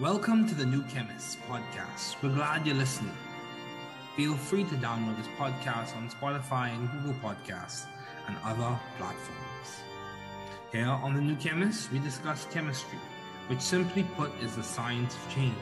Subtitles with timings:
[0.00, 2.22] Welcome to the New Chemist podcast.
[2.22, 3.16] We're glad you're listening.
[4.16, 7.86] Feel free to download this podcast on Spotify and Google Podcasts
[8.28, 9.82] and other platforms.
[10.70, 13.00] Here on the New Chemist, we discuss chemistry,
[13.48, 15.56] which simply put is the science of change,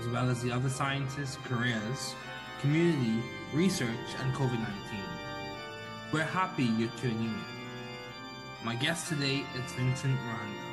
[0.00, 2.16] as well as the other sciences, careers,
[2.60, 3.22] community,
[3.54, 4.66] research, and COVID 19.
[6.12, 7.44] We're happy you're tuning in.
[8.64, 10.64] My guest today is Vincent Miranda.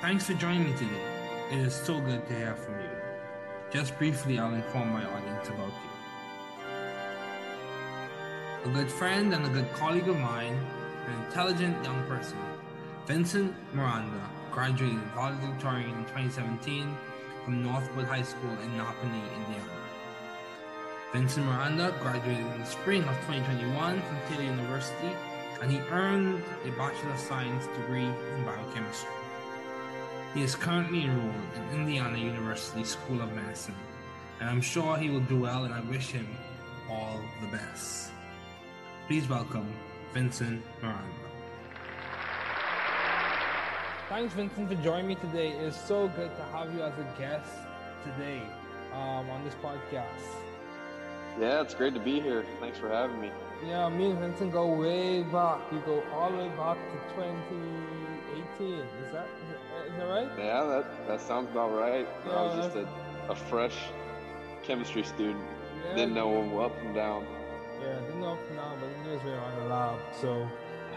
[0.00, 1.13] Thanks for joining me today.
[1.50, 2.88] It is so good to hear from you.
[3.70, 5.90] Just briefly, I'll inform my audience about you.
[8.64, 10.58] A good friend and a good colleague of mine,
[11.06, 12.38] an intelligent young person,
[13.06, 16.96] Vincent Miranda graduated valedictorian in 2017
[17.44, 19.84] from Northwood High School in Nappanee, Indiana.
[21.12, 25.12] Vincent Miranda graduated in the spring of 2021 from Taylor University
[25.60, 29.23] and he earned a Bachelor of Science degree in biochemistry.
[30.34, 33.76] He is currently enrolled in Indiana University School of Medicine,
[34.40, 36.26] and I'm sure he will do well, and I wish him
[36.90, 38.10] all the best.
[39.06, 39.72] Please welcome
[40.12, 41.04] Vincent Miranda.
[44.08, 45.50] Thanks, Vincent, for joining me today.
[45.50, 47.48] It's so good to have you as a guest
[48.02, 48.42] today
[48.92, 50.04] um, on this podcast.
[51.40, 52.44] Yeah, it's great to be here.
[52.58, 53.30] Thanks for having me.
[53.64, 55.70] Yeah, me and Vincent go way back.
[55.70, 57.14] We go all the way back to
[58.34, 58.74] 2018.
[59.04, 59.26] Is that
[59.86, 60.28] is that right?
[60.38, 62.06] Yeah, that, that sounds about right.
[62.26, 62.88] Yeah, I was just a,
[63.30, 63.76] a fresh
[64.62, 65.44] chemistry student.
[65.84, 67.26] Yeah, Didn't know up and down.
[67.80, 69.98] Yeah, didn't know up to now, but knows we were on the lab.
[70.20, 70.48] So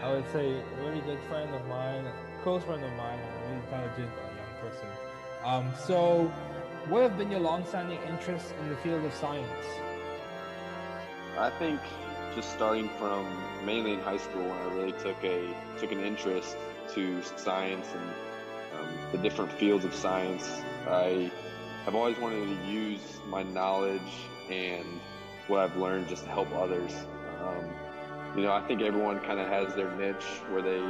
[0.02, 2.04] I would say a really good friend of mine,
[2.42, 4.88] close friend of mine, a really intelligent uh, young person.
[5.44, 6.32] Um, so
[6.88, 9.66] what have been your long-standing interests in the field of science?
[11.36, 11.80] I think
[12.38, 13.26] just starting from
[13.64, 16.56] mainly in high school when I really took a took an interest
[16.94, 20.62] to science and um, the different fields of science.
[20.86, 21.32] I
[21.84, 24.12] have always wanted to use my knowledge
[24.48, 24.86] and
[25.48, 26.94] what I've learned just to help others.
[27.42, 27.64] Um,
[28.36, 30.80] you know, I think everyone kind of has their niche where they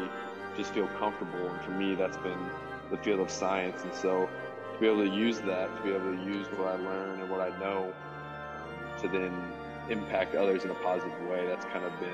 [0.54, 2.50] just feel comfortable, and for me, that's been
[2.90, 3.84] the field of science.
[3.84, 4.28] And so,
[4.74, 7.30] to be able to use that, to be able to use what I learn and
[7.30, 7.94] what I know,
[8.54, 9.32] um, to then
[9.90, 12.12] impact others in a positive way, that's kind of been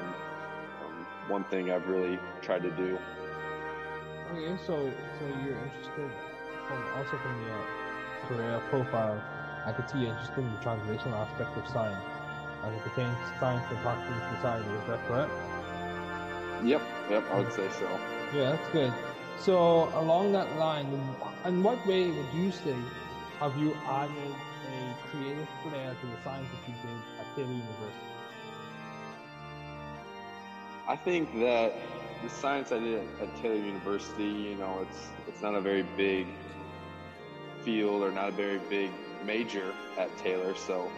[0.82, 2.98] um, one thing I've really tried to do.
[4.32, 6.10] Okay, so so you're interested
[6.66, 7.64] from also from your
[8.28, 9.22] career profile.
[9.66, 12.04] I could see you're interested in the translational aspect of science
[12.64, 14.68] as it pertains to science and practice in society.
[14.70, 15.32] Is that correct?
[16.64, 17.88] Yep, yep, I would say so.
[18.34, 18.92] Yeah, that's good.
[19.38, 20.86] So along that line,
[21.44, 22.76] in what way would you say
[23.40, 24.34] have you added
[25.16, 28.14] creative flair to the science that you did at Taylor University?
[30.86, 31.72] I think that
[32.22, 36.26] the science I did at Taylor University, you know, it's it's not a very big
[37.62, 38.90] field or not a very big
[39.24, 40.54] major at Taylor.
[40.54, 40.90] So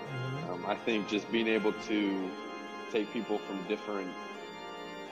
[0.50, 2.31] um, I think just being able to
[2.93, 4.10] take people from different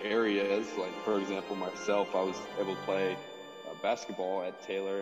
[0.03, 3.17] areas, like for example myself, I was able to play
[3.69, 4.93] uh, basketball at Taylor